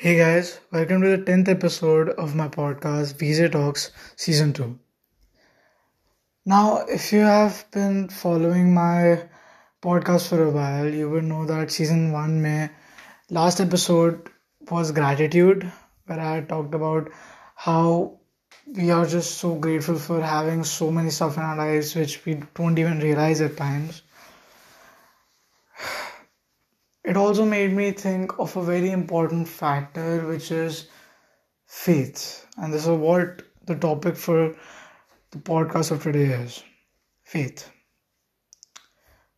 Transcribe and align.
Hey 0.00 0.16
guys, 0.16 0.60
welcome 0.70 1.00
to 1.02 1.08
the 1.08 1.18
10th 1.18 1.48
episode 1.48 2.10
of 2.10 2.36
my 2.36 2.46
podcast, 2.46 3.14
VJ 3.18 3.50
Talks 3.50 3.90
Season 4.14 4.52
2. 4.52 4.78
Now, 6.46 6.84
if 6.86 7.12
you 7.12 7.18
have 7.22 7.64
been 7.72 8.08
following 8.08 8.72
my 8.72 9.24
podcast 9.82 10.28
for 10.28 10.44
a 10.44 10.50
while, 10.50 10.88
you 10.88 11.10
would 11.10 11.24
know 11.24 11.46
that 11.46 11.72
Season 11.72 12.12
1 12.12 12.40
mein 12.40 12.70
last 13.28 13.60
episode 13.60 14.30
was 14.70 14.92
gratitude, 14.92 15.68
where 16.06 16.20
I 16.20 16.42
talked 16.42 16.76
about 16.76 17.10
how 17.56 18.20
we 18.66 18.92
are 18.92 19.04
just 19.04 19.38
so 19.38 19.56
grateful 19.56 19.96
for 19.96 20.22
having 20.22 20.62
so 20.62 20.92
many 20.92 21.10
stuff 21.10 21.38
in 21.38 21.42
our 21.42 21.56
lives 21.56 21.96
which 21.96 22.24
we 22.24 22.40
don't 22.54 22.78
even 22.78 23.00
realize 23.00 23.40
at 23.40 23.56
times 23.56 24.02
it 27.08 27.16
also 27.16 27.44
made 27.46 27.72
me 27.72 27.90
think 27.90 28.38
of 28.38 28.54
a 28.54 28.62
very 28.62 28.90
important 28.90 29.48
factor, 29.48 30.26
which 30.26 30.50
is 30.50 30.88
faith. 31.66 32.46
And 32.58 32.70
this 32.72 32.82
is 32.82 32.90
what 32.90 33.42
the 33.64 33.76
topic 33.76 34.14
for 34.14 34.54
the 35.30 35.38
podcast 35.38 35.90
of 35.90 36.02
today 36.02 36.26
is 36.26 36.62
faith. 37.22 37.70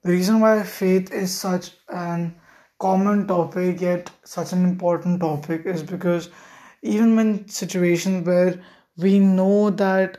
The 0.03 0.11
reason 0.11 0.41
why 0.41 0.65
faith 0.65 1.13
is 1.13 1.33
such 1.33 1.71
an 1.89 2.35
common 2.81 3.29
topic, 3.29 3.81
yet 3.81 4.11
such 4.25 4.53
an 4.53 4.65
important 4.65 5.21
topic, 5.21 5.65
is 5.65 5.85
because 5.85 6.29
even 6.83 7.15
when 7.15 7.47
situations 7.47 8.27
where 8.27 8.61
we 8.97 9.21
know 9.21 9.71
that 9.71 10.19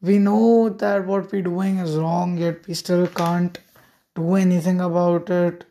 we 0.00 0.18
know 0.18 0.68
that 0.68 1.06
what 1.06 1.32
we're 1.32 1.42
doing 1.42 1.78
is 1.78 1.96
wrong, 1.96 2.38
yet 2.38 2.68
we 2.68 2.74
still 2.74 3.08
can't 3.08 3.58
do 4.14 4.34
anything 4.34 4.80
about 4.80 5.28
it 5.30 5.64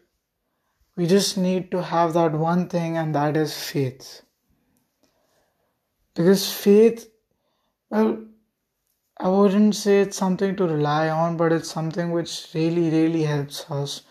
we 0.98 1.06
just 1.06 1.38
need 1.38 1.70
to 1.72 1.84
have 1.84 2.14
that 2.14 2.32
one 2.32 2.68
thing, 2.68 2.98
and 2.98 3.14
that 3.14 3.38
is 3.38 3.56
faith. 3.56 4.24
Because 6.16 6.52
faith, 6.52 7.08
well, 7.92 8.18
I 9.20 9.30
wouldn't 9.30 9.76
say 9.76 10.02
it's 10.02 10.18
something 10.18 10.56
to 10.56 10.64
rely 10.64 11.10
on, 11.10 11.38
but 11.38 11.52
it's 11.52 11.70
something 11.70 12.12
which 12.12 12.48
really, 12.56 12.90
really 12.90 13.24
helps 13.24 13.70
us 13.70 14.02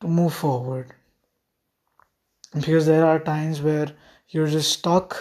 to 0.00 0.06
move 0.06 0.32
forward. 0.32 0.94
Because 2.54 2.86
there 2.86 3.04
are 3.04 3.18
times 3.18 3.60
where 3.60 3.88
you're 4.28 4.46
just 4.46 4.72
stuck 4.72 5.16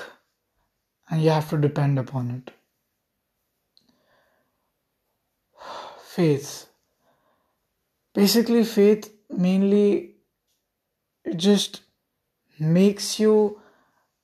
and 1.09 1.21
you 1.23 1.31
have 1.31 1.49
to 1.49 1.57
depend 1.57 1.97
upon 1.97 2.29
it. 2.29 2.53
Faith. 6.03 6.67
Basically, 8.13 8.63
faith 8.63 9.11
mainly 9.29 10.15
it 11.29 11.37
just 11.37 11.81
makes 12.59 13.19
you 13.19 13.61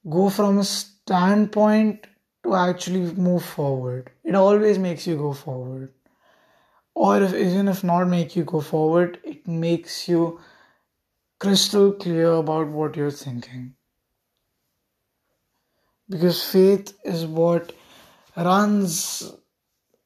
go 0.09 0.29
from 0.29 0.59
a 0.59 0.63
standpoint 0.63 2.07
to 2.43 2.55
actually 2.55 3.13
move 3.13 3.43
forward. 3.43 4.11
It 4.23 4.35
always 4.35 4.77
makes 4.77 5.07
you 5.07 5.15
go 5.17 5.33
forward. 5.33 5.93
Or 6.93 7.21
if, 7.21 7.33
even 7.33 7.67
if 7.67 7.83
not 7.83 8.05
make 8.05 8.35
you 8.35 8.43
go 8.43 8.61
forward, 8.61 9.19
it 9.23 9.47
makes 9.47 10.07
you 10.07 10.39
crystal 11.39 11.91
clear 11.93 12.31
about 12.33 12.67
what 12.67 12.95
you're 12.95 13.11
thinking. 13.11 13.73
Because 16.09 16.43
faith 16.43 16.97
is 17.03 17.25
what 17.25 17.73
runs 18.37 19.31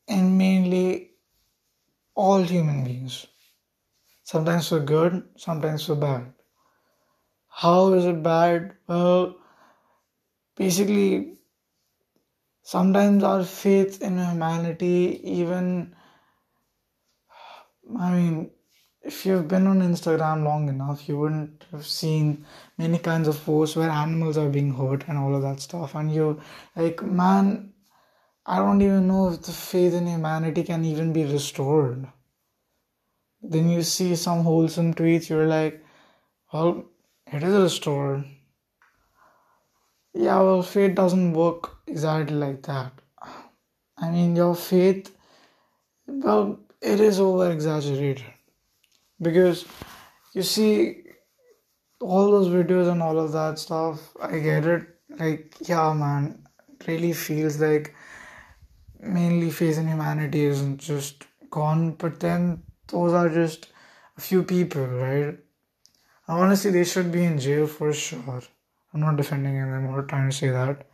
in 0.08 0.38
mainly 0.38 1.12
all 2.16 2.42
human 2.42 2.84
beings. 2.84 3.28
Sometimes 4.24 4.70
for 4.70 4.80
good, 4.80 5.24
sometimes 5.38 5.86
for 5.86 5.96
bad. 5.96 6.34
How 7.50 7.94
is 7.94 8.06
it 8.06 8.24
bad? 8.24 8.76
Well, 8.88 9.36
basically, 10.56 11.40
sometimes 12.62 13.24
our 13.24 13.44
faith 13.44 14.02
in 14.02 14.18
humanity, 14.18 15.20
even, 15.24 15.96
I 18.00 18.12
mean, 18.12 18.52
if 19.02 19.26
you've 19.26 19.48
been 19.48 19.68
on 19.68 19.82
Instagram 19.82 20.44
long 20.44 20.70
enough, 20.70 21.08
you 21.10 21.18
wouldn't 21.18 21.66
have 21.72 21.86
seen 21.86 22.46
many 22.78 23.00
kinds 23.00 23.28
of 23.28 23.44
posts 23.44 23.76
where 23.76 23.90
animals 23.90 24.38
are 24.38 24.50
being 24.50 24.74
hurt 24.74 25.08
and 25.08 25.18
all 25.18 25.36
of 25.36 25.42
that 25.42 25.60
stuff. 25.60 25.96
And 25.96 26.14
you're 26.14 26.38
like, 26.76 27.02
man, 27.02 27.74
I 28.46 28.58
don't 28.58 28.82
even 28.82 29.08
know 29.08 29.30
if 29.30 29.42
the 29.42 29.52
faith 29.52 29.94
in 29.94 30.08
humanity 30.08 30.64
can 30.64 30.86
even 30.86 31.14
be 31.14 31.24
restored. 31.24 32.08
Then 33.42 33.70
you 33.70 33.84
see 33.84 34.16
some 34.16 34.44
wholesome 34.44 34.94
tweets, 34.94 35.30
you're 35.30 35.48
like, 35.48 35.84
well, 36.52 36.86
it 37.32 37.44
is 37.44 37.62
restored. 37.62 38.26
Yeah, 40.14 40.42
well, 40.42 40.64
faith 40.64 40.96
doesn't 40.96 41.34
work 41.34 41.78
exactly 41.88 42.36
like 42.36 42.64
that. 42.64 42.92
I 43.98 44.10
mean, 44.10 44.36
your 44.36 44.56
faith, 44.56 45.16
well, 46.08 46.60
it 46.82 47.00
is 47.00 47.20
over 47.20 47.52
exaggerated. 47.52 48.26
Because 49.22 49.66
you 50.34 50.42
see, 50.42 51.04
all 52.00 52.32
those 52.32 52.48
videos 52.48 52.92
and 52.92 53.02
all 53.02 53.20
of 53.20 53.32
that 53.34 53.60
stuff, 53.60 54.16
I 54.22 54.40
get 54.40 54.66
it. 54.66 54.88
Like, 55.10 55.56
yeah, 55.62 55.94
man, 55.94 56.48
it 56.70 56.88
really 56.88 57.14
feels 57.14 57.60
like 57.60 57.94
mainly 59.00 59.50
faith 59.52 59.78
in 59.78 59.88
humanity 59.88 60.46
isn't 60.46 60.78
just 60.78 61.26
gone, 61.50 61.92
but 61.92 62.20
then 62.20 62.64
those 62.88 63.14
are 63.14 63.30
just 63.30 63.68
a 64.18 64.22
few 64.22 64.44
people, 64.44 64.86
right? 64.86 65.38
Honestly, 66.30 66.70
they 66.70 66.84
should 66.84 67.12
be 67.12 67.24
in 67.26 67.40
jail 67.40 67.66
for 67.66 67.92
sure. 67.92 68.42
I'm 68.94 69.00
not 69.00 69.16
defending 69.18 69.56
them, 69.56 69.92
I'm 69.92 70.08
trying 70.08 70.30
to 70.30 70.36
say 70.36 70.50
that. 70.50 70.88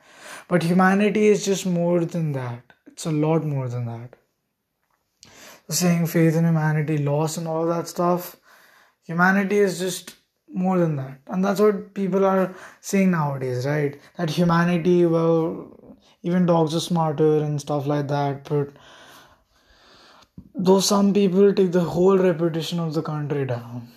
But 0.47 0.63
humanity 0.63 1.27
is 1.27 1.43
just 1.43 1.65
more 1.65 2.05
than 2.05 2.31
that. 2.31 2.61
It's 2.87 3.05
a 3.05 3.11
lot 3.11 3.43
more 3.43 3.67
than 3.67 3.85
that. 3.85 4.15
saying 5.69 6.07
faith 6.07 6.35
in 6.37 6.45
humanity, 6.45 6.97
loss, 6.99 7.35
and 7.35 7.49
all 7.49 7.65
that 7.65 7.89
stuff, 7.89 8.37
humanity 9.03 9.57
is 9.57 9.77
just 9.77 10.15
more 10.53 10.77
than 10.79 10.95
that. 10.95 11.19
And 11.27 11.43
that's 11.43 11.59
what 11.59 11.93
people 11.93 12.23
are 12.23 12.55
saying 12.79 13.11
nowadays, 13.11 13.65
right? 13.65 13.99
That 14.17 14.29
humanity, 14.29 15.05
well, 15.05 15.97
even 16.23 16.45
dogs 16.45 16.75
are 16.75 16.79
smarter 16.79 17.39
and 17.39 17.59
stuff 17.59 17.87
like 17.87 18.07
that. 18.07 18.45
But 18.45 18.69
though 20.53 20.79
some 20.79 21.13
people 21.13 21.53
take 21.53 21.73
the 21.73 21.81
whole 21.81 22.17
reputation 22.17 22.79
of 22.79 22.93
the 22.93 23.01
country 23.01 23.45
down 23.45 23.89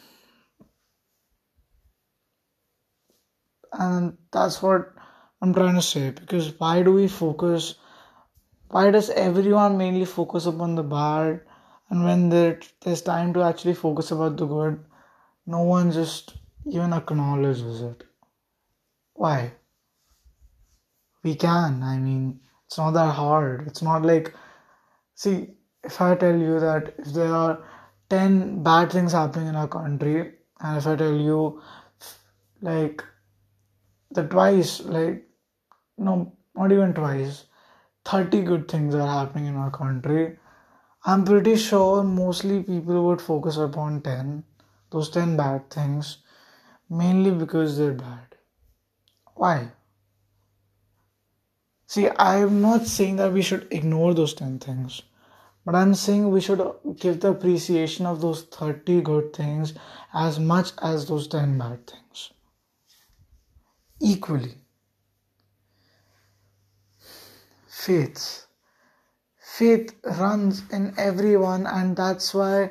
that's 4.33 4.63
what 4.63 4.95
i'm 5.43 5.53
trying 5.55 5.75
to 5.75 5.83
say 5.83 6.11
because 6.11 6.53
why 6.59 6.83
do 6.83 6.93
we 6.93 7.09
focus 7.09 7.75
why 8.71 8.91
does 8.91 9.09
everyone 9.11 9.79
mainly 9.79 10.05
focus 10.05 10.45
upon 10.45 10.75
the 10.75 10.83
bad? 10.83 11.41
And 11.89 12.05
when 12.05 12.29
there, 12.29 12.61
there's 12.83 13.01
time 13.01 13.33
to 13.33 13.43
actually 13.43 13.73
focus 13.75 14.11
about 14.11 14.37
the 14.37 14.47
good 14.47 14.85
no 15.47 15.63
one 15.63 15.91
just 15.91 16.37
even 16.67 16.93
acknowledges 16.93 17.81
it. 17.81 18.05
Why? 19.15 19.53
We 21.25 21.35
can 21.35 21.83
i 21.83 21.97
mean 21.99 22.41
it's 22.67 22.77
not 22.77 22.91
that 22.93 23.15
hard. 23.15 23.67
It's 23.67 23.83
not 23.83 24.03
like 24.03 24.35
see 25.15 25.55
if 25.83 26.01
i 26.01 26.15
tell 26.15 26.37
you 26.37 26.61
that 26.61 26.95
if 26.99 27.13
there 27.15 27.33
are 27.35 27.65
10 28.11 28.63
bad 28.63 28.93
things 28.93 29.13
happening 29.13 29.49
in 29.49 29.57
our 29.57 29.69
country 29.69 30.35
and 30.61 30.77
if 30.79 30.87
i 30.87 30.95
tell 30.97 31.17
you 31.29 31.63
like 32.61 33.03
the 34.11 34.27
twice, 34.27 34.81
like, 34.81 35.29
no, 35.99 36.33
not 36.55 36.73
even 36.73 36.95
twice, 36.95 37.45
30 38.05 38.43
good 38.43 38.69
things 38.69 38.95
are 38.95 39.07
happening 39.07 39.47
in 39.47 39.57
our 39.57 39.71
country. 39.71 40.39
I'm 41.05 41.25
pretty 41.25 41.57
sure 41.57 42.03
mostly 42.03 42.63
people 42.63 43.07
would 43.07 43.21
focus 43.21 43.57
upon 43.57 44.01
10, 44.03 44.45
those 44.91 45.11
10 45.11 45.37
bad 45.37 45.71
things, 45.71 46.19
mainly 46.89 47.31
because 47.31 47.77
they're 47.77 47.93
bad. 47.93 48.37
Why? 49.35 49.73
See, 51.87 52.09
I'm 52.19 52.61
not 52.61 52.87
saying 52.87 53.17
that 53.17 53.33
we 53.33 53.43
should 53.43 53.69
ignore 53.71 54.15
those 54.15 54.35
10 54.35 54.59
things, 54.59 55.03
but 55.65 55.75
I'm 55.75 55.95
saying 55.95 56.31
we 56.31 56.41
should 56.41 56.61
give 56.97 57.21
the 57.21 57.31
appreciation 57.31 58.07
of 58.07 58.21
those 58.21 58.43
30 58.43 59.03
good 59.03 59.33
things 59.35 59.75
as 60.13 60.39
much 60.39 60.73
as 60.83 61.07
those 61.07 61.29
10 61.29 61.59
bad 61.59 61.87
things 61.87 62.31
equally. 64.01 64.55
Faith. 67.69 68.47
Faith 69.39 69.95
runs 70.05 70.63
in 70.71 70.95
everyone, 70.99 71.67
and 71.67 71.97
that's 71.97 72.33
why, 72.35 72.71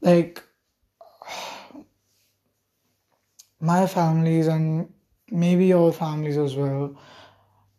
like, 0.00 0.42
my 3.60 3.86
families 3.86 4.46
and 4.46 4.92
maybe 5.30 5.66
your 5.66 5.92
families 5.92 6.36
as 6.36 6.54
well 6.54 6.96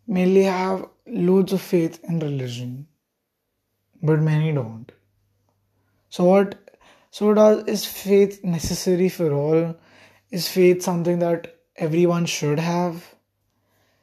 mainly 0.08 0.44
have 0.44 0.88
loads 1.06 1.54
of 1.54 1.62
faith 1.62 2.00
in 2.04 2.20
religion, 2.20 2.88
but 4.02 4.20
many 4.20 4.54
don't. 4.54 4.92
So, 6.10 6.24
what 6.24 6.56
so 7.12 7.34
does 7.34 7.64
is 7.66 7.86
faith 7.86 8.44
necessary 8.44 9.10
for 9.10 9.32
all? 9.34 9.76
Is 10.30 10.48
faith 10.50 10.84
something 10.84 11.20
that 11.20 11.56
everyone 11.78 12.26
should 12.26 12.60
have? 12.60 13.16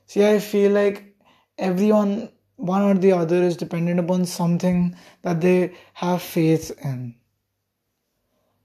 See, 0.06 0.24
I 0.26 0.38
feel 0.38 0.72
like 0.72 1.16
everyone, 1.58 2.30
one 2.56 2.82
or 2.82 2.94
the 2.94 3.12
other, 3.12 3.42
is 3.42 3.56
dependent 3.56 4.00
upon 4.00 4.24
something 4.24 4.96
that 5.22 5.40
they 5.40 5.74
have 5.92 6.22
faith 6.22 6.70
in. 6.82 7.16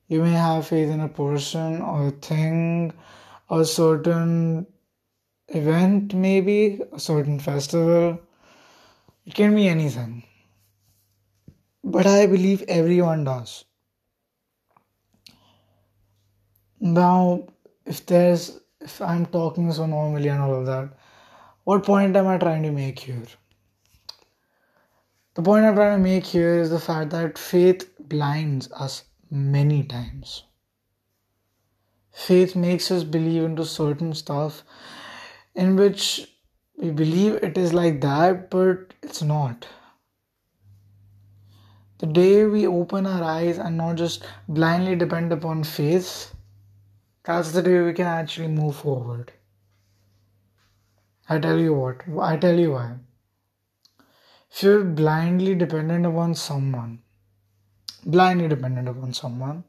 You 0.07 0.23
may 0.23 0.31
have 0.31 0.67
faith 0.67 0.89
in 0.89 1.01
a 1.01 1.09
person 1.09 1.81
or 1.81 2.07
a 2.07 2.11
thing, 2.11 2.94
a 3.50 3.65
certain 3.65 4.65
event, 5.50 6.13
maybe, 6.13 6.81
a 6.94 7.00
certain 7.00 7.39
festival. 7.39 8.19
It 9.25 9.35
can 9.35 9.53
be 9.53 9.67
anything. 9.67 10.23
But 11.83 12.07
I 12.07 12.25
believe 12.25 12.63
everyone 12.67 13.23
does. 13.23 13.65
Now, 16.79 17.47
if 17.85 18.05
there's, 18.05 18.59
if 18.79 19.01
I'm 19.01 19.25
talking 19.25 19.71
so 19.71 19.85
normally 19.85 20.29
and 20.29 20.41
all 20.41 20.55
of 20.55 20.65
that, 20.65 20.89
what 21.63 21.83
point 21.83 22.15
am 22.15 22.27
I 22.27 22.37
trying 22.37 22.63
to 22.63 22.71
make 22.71 22.99
here? 22.99 23.23
The 25.33 25.41
point 25.41 25.65
I'm 25.65 25.75
trying 25.75 25.97
to 25.97 26.03
make 26.03 26.25
here 26.25 26.55
is 26.59 26.69
the 26.69 26.79
fact 26.79 27.11
that 27.11 27.37
faith 27.37 27.89
blinds 27.99 28.71
us 28.71 29.03
many 29.29 29.83
times. 29.83 30.43
Faith 32.11 32.55
makes 32.55 32.91
us 32.91 33.03
believe 33.03 33.43
into 33.43 33.65
certain 33.65 34.13
stuff 34.13 34.63
in 35.55 35.75
which 35.75 36.27
we 36.77 36.91
believe 36.91 37.35
it 37.35 37.57
is 37.57 37.73
like 37.73 38.01
that, 38.01 38.49
but 38.49 38.93
it's 39.03 39.21
not. 39.21 39.67
The 41.99 42.07
day 42.07 42.45
we 42.45 42.65
open 42.65 43.05
our 43.05 43.23
eyes 43.23 43.57
and 43.57 43.77
not 43.77 43.97
just 43.97 44.25
blindly 44.47 44.95
depend 44.95 45.33
upon 45.33 45.63
faith, 45.63 46.33
that's 47.29 47.51
the 47.51 47.61
day 47.61 47.79
we 47.79 47.93
can 47.93 48.07
actually 48.07 48.47
move 48.47 48.75
forward. 48.75 49.31
I 51.29 51.37
tell 51.37 51.59
you 51.59 51.75
what, 51.75 52.01
I 52.19 52.37
tell 52.37 52.57
you 52.57 52.71
why. 52.71 52.95
If 54.51 54.63
you're 54.63 54.83
blindly 54.83 55.53
dependent 55.53 56.07
upon 56.07 56.33
someone, 56.33 57.03
blindly 58.03 58.47
dependent 58.47 58.89
upon 58.89 59.13
someone 59.13 59.63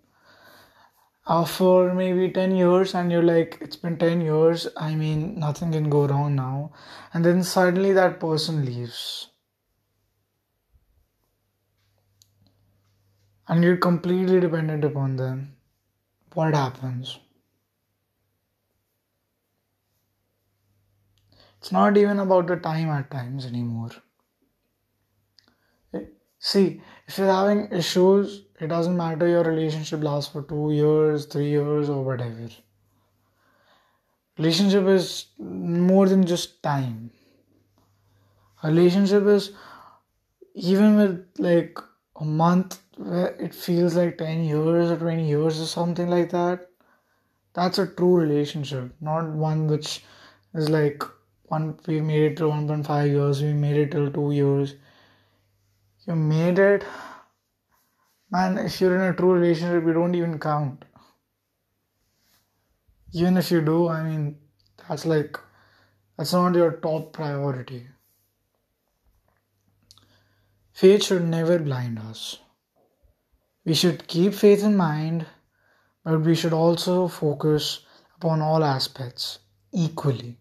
uh, 1.26 1.44
for 1.44 1.92
maybe 1.92 2.30
10 2.30 2.56
years 2.56 2.94
and 2.94 3.12
you're 3.12 3.28
like 3.30 3.58
it's 3.60 3.76
been 3.76 3.98
10 3.98 4.22
years 4.22 4.66
i 4.76 4.94
mean 4.94 5.38
nothing 5.38 5.72
can 5.72 5.90
go 5.90 6.06
wrong 6.06 6.34
now 6.34 6.72
and 7.12 7.24
then 7.24 7.42
suddenly 7.42 7.92
that 7.92 8.18
person 8.18 8.64
leaves 8.64 9.02
and 13.48 13.62
you're 13.62 13.76
completely 13.88 14.40
dependent 14.40 14.84
upon 14.84 15.16
them 15.16 15.56
what 16.34 16.54
happens 16.54 17.18
it's 21.60 21.70
not 21.70 21.96
even 21.96 22.18
about 22.18 22.48
the 22.48 22.56
time 22.56 22.88
at 22.88 23.08
times 23.12 23.46
anymore 23.46 23.90
eh, 25.94 26.06
See, 26.40 26.82
if 27.06 27.16
you're 27.18 27.28
having 27.32 27.70
issues, 27.70 28.46
it 28.60 28.66
doesn't 28.66 28.96
matter 28.96 29.28
your 29.28 29.44
relationship 29.44 30.02
lasts 30.02 30.32
for 30.32 30.42
two 30.42 30.72
years, 30.72 31.26
three 31.26 31.50
years, 31.50 31.88
or 31.88 32.02
whatever. 32.04 32.48
Relationship 34.38 34.86
is 34.88 35.26
more 35.38 36.08
than 36.08 36.26
just 36.26 36.60
time. 36.64 37.12
Relationship 38.62 39.24
is 39.26 39.52
even 40.54 40.96
with 40.96 41.26
like 41.38 41.78
a 42.16 42.24
month 42.24 42.80
where 42.96 43.28
it 43.36 43.54
feels 43.54 43.94
like 43.96 44.18
10 44.18 44.44
years 44.44 44.90
or 44.90 44.96
20 44.96 45.26
years 45.28 45.60
or 45.60 45.66
something 45.66 46.08
like 46.08 46.30
that. 46.30 46.68
That's 47.54 47.78
a 47.78 47.86
true 47.88 48.16
relationship, 48.16 48.94
not 49.00 49.28
one 49.30 49.66
which 49.68 50.04
is 50.54 50.68
like 50.70 51.02
one 51.50 51.78
we 51.86 52.00
made 52.00 52.32
it 52.32 52.36
to 52.38 52.44
1.5 52.44 53.06
years, 53.16 53.42
we 53.42 53.52
made 53.52 53.76
it 53.76 53.90
till 53.92 54.10
two 54.10 54.30
years 54.32 54.76
you 56.06 56.16
made 56.16 56.58
it. 56.58 56.84
Man, 58.30 58.58
if 58.58 58.80
you're 58.80 58.96
in 58.96 59.12
a 59.12 59.16
true 59.16 59.32
relationship, 59.32 59.84
you 59.84 59.92
don't 59.92 60.14
even 60.14 60.38
count. 60.38 60.84
Even 63.12 63.36
if 63.36 63.50
you 63.50 63.60
do, 63.60 63.88
I 63.88 64.02
mean, 64.02 64.38
that's 64.88 65.04
like, 65.04 65.38
that's 66.16 66.32
not 66.32 66.54
your 66.54 66.72
top 66.72 67.12
priority. 67.12 67.86
Faith 70.72 71.04
should 71.04 71.24
never 71.24 71.58
blind 71.58 71.98
us. 71.98 72.38
We 73.64 73.74
should 73.74 74.06
keep 74.06 74.32
faith 74.32 74.64
in 74.64 74.76
mind, 74.76 75.26
but 76.04 76.20
we 76.22 76.34
should 76.34 76.52
also 76.52 77.08
focus 77.08 77.80
upon 78.16 78.40
all 78.40 78.64
aspects 78.64 79.40
equally. 79.72 80.38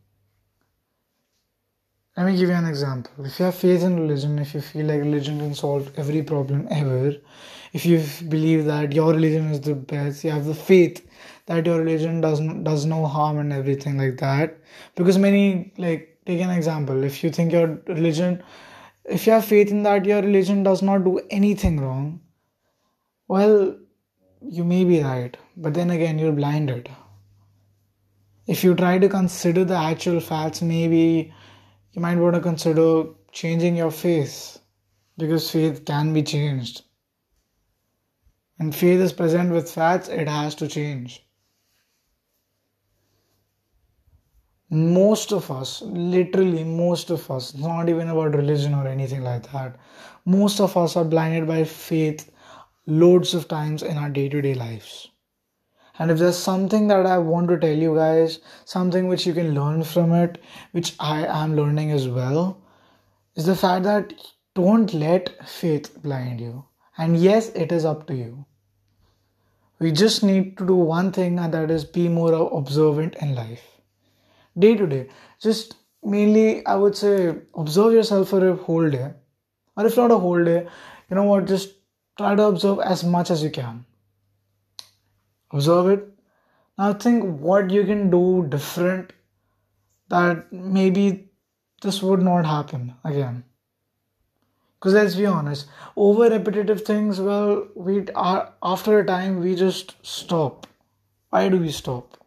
Let 2.20 2.26
me 2.26 2.36
give 2.36 2.50
you 2.50 2.56
an 2.56 2.66
example. 2.66 3.26
If 3.26 3.40
you 3.40 3.46
have 3.46 3.56
faith 3.56 3.82
in 3.82 3.98
religion, 3.98 4.40
if 4.40 4.54
you 4.54 4.60
feel 4.60 4.88
like 4.88 5.00
religion 5.00 5.40
can 5.40 5.56
solve 5.56 5.90
every 5.98 6.22
problem 6.22 6.68
ever, 6.70 7.16
if 7.72 7.86
you 7.86 8.04
believe 8.28 8.66
that 8.66 8.92
your 8.92 9.14
religion 9.14 9.46
is 9.52 9.62
the 9.62 9.74
best, 9.74 10.26
you 10.26 10.32
have 10.32 10.44
the 10.44 10.54
faith 10.54 11.08
that 11.46 11.66
your 11.66 11.78
religion 11.78 12.20
does 12.20 12.42
does 12.64 12.86
no 12.86 13.06
harm 13.06 13.38
and 13.38 13.54
everything 13.54 13.98
like 13.98 14.18
that. 14.18 14.58
Because 14.96 15.18
many 15.18 15.72
like 15.78 16.20
take 16.26 16.42
an 16.42 16.50
example. 16.50 17.06
If 17.06 17.24
you 17.24 17.30
think 17.30 17.54
your 17.54 17.82
religion, 17.88 18.44
if 19.06 19.26
you 19.26 19.32
have 19.32 19.46
faith 19.46 19.72
in 19.72 19.84
that 19.84 20.04
your 20.04 20.22
religion 20.22 20.62
does 20.62 20.82
not 20.82 21.06
do 21.06 21.22
anything 21.30 21.80
wrong, 21.80 22.20
well, 23.30 23.78
you 24.42 24.66
may 24.66 24.84
be 24.84 25.02
right, 25.02 25.38
but 25.56 25.74
then 25.74 25.90
again 25.90 26.20
you're 26.20 26.40
blinded. 26.44 26.90
If 28.46 28.62
you 28.66 28.76
try 28.76 28.98
to 28.98 29.08
consider 29.08 29.64
the 29.64 29.78
actual 29.78 30.20
facts, 30.20 30.62
maybe 30.62 31.34
you 31.92 32.02
might 32.02 32.18
want 32.18 32.36
to 32.36 32.42
consider 32.42 33.06
changing 33.32 33.76
your 33.76 33.92
faith 33.92 34.60
because 35.18 35.50
faith 35.50 35.86
can 35.86 36.14
be 36.14 36.24
changed. 36.24 36.84
When 38.58 38.72
faith 38.72 39.00
is 39.00 39.14
present 39.14 39.52
with 39.52 39.72
facts, 39.72 40.10
it 40.10 40.28
has 40.28 40.56
to 40.56 40.68
change. 40.68 41.26
Most 44.70 45.32
of 45.32 45.50
us, 45.50 45.82
literally 45.82 46.64
most 46.64 47.10
of 47.10 47.32
us, 47.32 47.54
it's 47.54 47.64
not 47.64 47.90
even 47.90 48.10
about 48.10 48.36
religion 48.36 48.76
or 48.76 48.88
anything 48.88 49.24
like 49.24 49.52
that. 49.52 49.78
Most 50.26 50.60
of 50.60 50.78
us 50.78 50.96
are 50.96 51.06
blinded 51.06 51.48
by 51.48 51.64
faith 51.64 52.32
loads 52.86 53.34
of 53.34 53.48
times 53.48 53.82
in 53.82 53.98
our 53.98 54.10
day 54.10 54.30
to 54.30 54.42
day 54.42 54.54
lives. 54.54 55.10
And 56.00 56.10
if 56.10 56.18
there's 56.18 56.38
something 56.38 56.88
that 56.88 57.06
I 57.06 57.18
want 57.18 57.50
to 57.50 57.60
tell 57.60 57.76
you 57.76 57.94
guys, 57.96 58.40
something 58.64 59.10
which 59.10 59.28
you 59.28 59.34
can 59.34 59.54
learn 59.54 59.84
from 59.84 60.14
it, 60.14 60.42
which 60.72 60.96
I 60.98 61.26
am 61.26 61.58
learning 61.58 61.92
as 61.92 62.08
well, 62.08 62.62
is 63.36 63.46
the 63.46 63.56
fact 63.56 63.84
that 63.84 64.14
don't 64.56 64.94
let 64.94 65.48
faith 65.48 66.02
blind 66.02 66.40
you. 66.40 66.64
And 66.98 67.18
yes, 67.18 67.50
it 67.50 67.74
is 67.74 67.84
up 67.84 68.08
to 68.08 68.16
you. 68.16 68.46
We 69.80 69.92
just 69.92 70.24
need 70.24 70.58
to 70.58 70.66
do 70.66 70.76
one 70.76 71.12
thing, 71.12 71.38
and 71.38 71.54
that 71.54 71.70
is 71.70 71.84
be 71.84 72.08
more 72.08 72.34
observant 72.34 73.16
in 73.16 73.36
life. 73.36 73.64
Day 74.58 74.76
to 74.76 74.88
day. 74.88 75.10
Just 75.42 75.76
mainly, 76.02 76.66
I 76.66 76.76
would 76.76 76.96
say, 76.96 77.36
observe 77.56 77.94
yourself 77.94 78.30
for 78.30 78.48
a 78.48 78.56
whole 78.56 78.90
day. 78.90 79.12
Or 79.76 79.86
if 79.86 79.98
not 79.98 80.12
a 80.12 80.18
whole 80.18 80.44
day, 80.44 80.66
you 81.10 81.16
know 81.16 81.24
what, 81.24 81.46
just 81.46 81.76
try 82.18 82.36
to 82.36 82.44
observe 82.44 82.80
as 82.80 83.04
much 83.04 83.32
as 83.32 83.44
you 83.44 83.50
can 83.50 83.86
observe 85.52 85.88
it. 85.88 86.08
Now 86.78 86.94
think 86.94 87.40
what 87.40 87.70
you 87.70 87.84
can 87.86 88.10
do 88.10 88.46
different 88.50 89.14
that 90.10 90.52
maybe 90.52 91.30
this 91.82 92.02
would 92.02 92.22
not 92.22 92.46
happen 92.46 92.96
again. 93.04 93.44
Because 94.80 94.94
let's 94.94 95.16
be 95.16 95.26
honest 95.26 95.68
over 95.98 96.30
repetitive 96.30 96.82
things 96.84 97.20
well 97.20 97.68
we 97.76 98.08
are 98.12 98.54
after 98.64 99.00
a 99.00 99.06
time 99.06 99.42
we 99.42 99.56
just 99.56 99.96
stop. 100.06 100.68
Why 101.30 101.50
do 101.50 101.58
we 101.58 101.72
stop? 101.72 102.18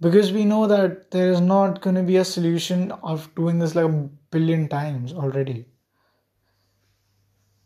Because 0.00 0.32
we 0.32 0.44
know 0.44 0.66
that 0.66 1.10
there 1.10 1.30
is 1.30 1.40
not 1.40 1.80
going 1.80 1.96
to 1.96 2.02
be 2.02 2.16
a 2.16 2.24
solution 2.24 2.92
of 2.92 3.32
doing 3.34 3.58
this 3.58 3.74
like 3.74 3.84
a 3.84 4.08
billion 4.30 4.68
times 4.68 5.12
already. 5.12 5.66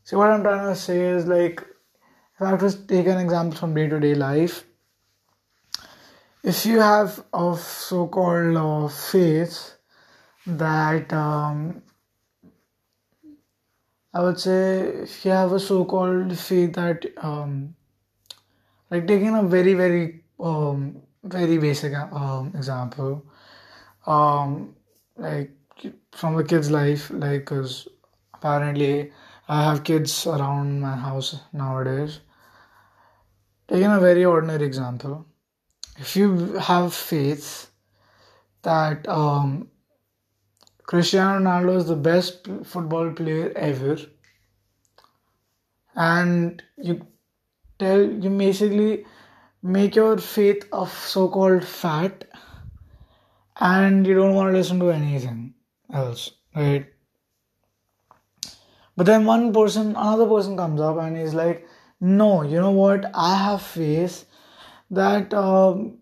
See 0.05 0.17
what 0.17 0.31
i'm 0.31 0.43
trying 0.43 0.67
to 0.73 0.81
say 0.81 1.01
is 1.01 1.27
like 1.27 1.63
if 2.37 2.43
I 2.43 2.51
have 2.51 2.61
to 2.61 2.87
take 2.87 3.07
an 3.07 3.19
example 3.19 3.59
from 3.59 3.75
day 3.75 3.89
to 3.89 3.99
day 3.99 4.15
life, 4.15 4.65
if 6.43 6.67
you 6.67 6.81
have 6.81 7.25
a 7.33 7.57
so 7.57 8.07
called 8.09 8.57
uh, 8.57 8.89
faith 8.89 9.77
that 10.47 11.13
um, 11.13 11.83
I 14.13 14.23
would 14.23 14.39
say 14.39 14.81
if 14.81 15.25
you 15.25 15.31
have 15.31 15.53
a 15.53 15.61
so 15.61 15.85
called 15.87 16.39
faith 16.39 16.75
that 16.75 17.07
um, 17.17 17.75
like 18.91 19.07
taking 19.07 19.35
a 19.35 19.43
very 19.43 19.73
very 19.73 20.23
um, 20.39 21.03
very 21.25 21.57
basic 21.57 21.95
um, 21.95 22.53
example 22.55 23.25
um, 24.07 24.77
like 25.17 25.51
from 26.13 26.37
a 26.39 26.45
kid's 26.45 26.71
life 26.71 27.11
like 27.11 27.41
because 27.41 27.89
apparently 28.35 29.11
I 29.49 29.63
have 29.65 29.85
kids 29.85 30.27
around 30.27 30.81
my 30.81 30.97
house 30.97 31.41
nowadays 31.53 32.21
Taking 33.69 33.91
a 33.91 34.01
very 34.01 34.25
ordinary 34.25 34.65
example, 34.65 35.27
if 35.99 36.15
you 36.17 36.53
have 36.55 36.95
faith 36.95 37.71
that 38.63 39.09
um, 39.09 39.69
Cristiano 40.85 41.41
Ronaldo 41.41 41.77
is 41.79 41.87
the 41.87 41.97
best 41.97 42.49
football 42.65 43.11
player 43.11 43.53
ever, 43.57 43.97
and 45.97 46.63
you 46.77 47.07
tell 47.79 48.01
you 48.01 48.31
basically 48.31 49.05
make 49.63 49.97
your 49.97 50.19
faith 50.19 50.69
of 50.73 50.93
so-called 50.93 51.65
fat, 51.65 52.25
and 53.59 54.07
you 54.07 54.15
don't 54.15 54.35
want 54.35 54.53
to 54.53 54.57
listen 54.57 54.79
to 54.79 54.91
anything 54.91 55.55
else, 55.93 56.31
right? 56.55 56.87
But 58.97 59.07
then 59.07 59.25
one 59.25 59.53
person, 59.53 59.89
another 59.91 60.27
person 60.27 60.57
comes 60.57 60.81
up 60.81 60.99
and 60.99 61.17
he's 61.17 61.35
like, 61.35 61.67
no, 62.01 62.43
you 62.43 62.61
know 62.61 62.73
what? 62.73 63.11
I 63.15 63.37
have 63.37 63.63
faith 63.63 64.27
that 64.91 65.33
um, 65.35 65.99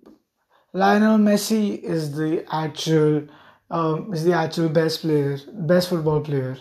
Lionel 0.73 1.19
Messi 1.19 1.79
is 1.83 2.15
the 2.17 2.45
actual 2.53 3.29
um, 3.71 4.13
is 4.13 4.25
the 4.25 4.33
actual 4.33 4.69
best 4.69 5.01
player, 5.03 5.39
best 5.53 5.89
football 5.89 6.21
player. 6.21 6.59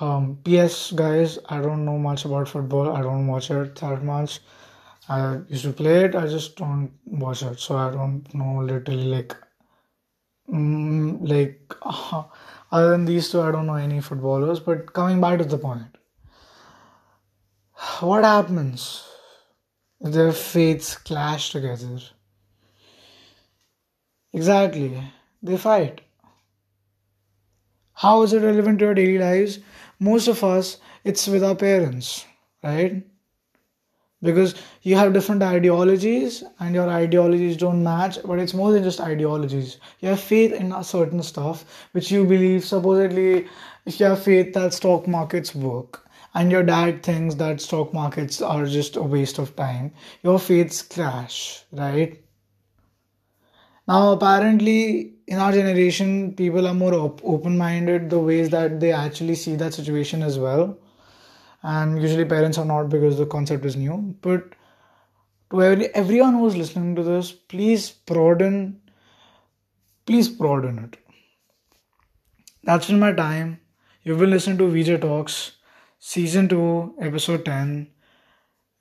Um, 0.00 0.38
PS 0.44 0.92
guys, 0.92 1.38
I 1.48 1.60
don't 1.60 1.84
know 1.84 1.98
much 1.98 2.24
about 2.24 2.48
football. 2.48 2.92
I 2.96 3.02
don't 3.02 3.26
watch 3.26 3.50
it 3.50 3.76
that 3.76 4.02
much. 4.02 4.40
I 5.08 5.40
used 5.48 5.64
to 5.64 5.72
play 5.72 6.04
it. 6.04 6.14
I 6.14 6.26
just 6.26 6.56
don't 6.56 6.92
watch 7.06 7.42
it, 7.42 7.58
so 7.60 7.76
I 7.76 7.90
don't 7.90 8.32
know 8.34 8.62
literally 8.62 9.04
like, 9.04 9.36
mm, 10.48 11.28
like 11.28 11.74
uh, 11.82 12.24
other 12.72 12.90
than 12.90 13.04
these 13.04 13.30
two, 13.30 13.42
I 13.42 13.50
don't 13.52 13.66
know 13.66 13.74
any 13.74 14.00
footballers. 14.00 14.60
But 14.60 14.92
coming 14.92 15.20
back 15.20 15.38
to 15.38 15.44
the 15.44 15.58
point, 15.58 15.98
what 18.02 18.24
happens 18.24 19.04
if 20.00 20.12
their 20.12 20.32
faiths 20.32 20.96
clash 20.96 21.50
together? 21.50 21.98
Exactly, 24.32 25.00
they 25.42 25.56
fight. 25.56 26.00
How 27.92 28.22
is 28.22 28.32
it 28.32 28.42
relevant 28.42 28.78
to 28.80 28.86
our 28.86 28.94
daily 28.94 29.18
lives? 29.18 29.60
Most 30.00 30.26
of 30.26 30.42
us, 30.42 30.78
it's 31.04 31.28
with 31.28 31.44
our 31.44 31.54
parents, 31.54 32.24
right? 32.64 33.06
Because 34.22 34.54
you 34.82 34.96
have 34.96 35.12
different 35.12 35.42
ideologies 35.42 36.42
and 36.60 36.74
your 36.74 36.88
ideologies 36.88 37.56
don't 37.56 37.82
match, 37.84 38.18
but 38.24 38.38
it's 38.38 38.54
more 38.54 38.72
than 38.72 38.84
just 38.84 39.00
ideologies. 39.00 39.78
You 40.00 40.08
have 40.10 40.20
faith 40.20 40.52
in 40.52 40.72
a 40.72 40.82
certain 40.82 41.22
stuff 41.22 41.64
which 41.92 42.10
you 42.10 42.24
believe, 42.24 42.64
supposedly, 42.64 43.48
if 43.84 44.00
you 44.00 44.06
have 44.06 44.22
faith 44.22 44.54
that 44.54 44.72
stock 44.74 45.06
markets 45.06 45.54
work 45.54 46.08
and 46.34 46.50
your 46.50 46.62
dad 46.62 47.02
thinks 47.02 47.34
that 47.36 47.60
stock 47.60 47.92
markets 47.94 48.40
are 48.42 48.66
just 48.66 48.96
a 48.96 49.02
waste 49.02 49.38
of 49.38 49.56
time, 49.56 49.92
your 50.22 50.38
faiths 50.38 50.82
clash, 50.82 51.64
right? 51.72 52.22
Now, 53.86 54.12
apparently, 54.12 55.14
in 55.26 55.38
our 55.38 55.52
generation, 55.52 56.34
people 56.34 56.66
are 56.66 56.74
more 56.74 56.94
op- 56.94 57.24
open 57.24 57.56
minded 57.58 58.10
the 58.10 58.18
ways 58.18 58.50
that 58.50 58.80
they 58.80 58.92
actually 58.92 59.34
see 59.36 59.56
that 59.56 59.74
situation 59.74 60.22
as 60.22 60.38
well. 60.38 60.78
And 61.62 62.00
usually, 62.02 62.24
parents 62.24 62.58
are 62.58 62.64
not 62.64 62.88
because 62.88 63.18
the 63.18 63.26
concept 63.26 63.64
is 63.64 63.76
new. 63.76 64.16
But 64.22 64.54
to 65.50 65.62
every, 65.62 65.86
everyone 65.94 66.34
who's 66.34 66.56
listening 66.56 66.96
to 66.96 67.02
this, 67.04 67.32
please 67.32 67.90
broaden, 67.90 68.80
please 70.06 70.28
broaden 70.28 70.78
it. 70.78 70.96
That's 72.64 72.88
been 72.88 72.98
my 72.98 73.12
time. 73.12 73.60
You've 74.02 74.18
been 74.18 74.30
listening 74.30 74.58
to 74.58 74.68
VJ 74.68 74.96
Talks, 74.98 75.52
Season 76.06 76.48
2, 76.50 76.96
Episode 77.00 77.46
10. 77.46 77.90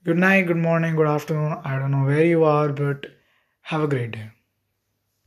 Good 0.04 0.18
night, 0.18 0.48
good 0.48 0.58
morning, 0.58 0.96
good 0.96 1.08
afternoon. 1.08 1.60
I 1.64 1.80
don't 1.80 1.92
know 1.92 2.04
where 2.06 2.26
you 2.26 2.44
are, 2.44 2.74
but 2.74 3.06
have 3.62 3.82
a 3.84 3.88
great 3.88 4.12
day. 4.12 4.32